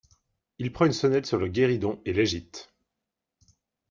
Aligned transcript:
Il 0.57 0.71
prend 0.73 0.87
une 0.87 0.93
sonnette 0.93 1.27
sur 1.27 1.37
le 1.37 1.47
guéridon 1.47 2.01
et 2.05 2.13
l’agite. 2.13 2.71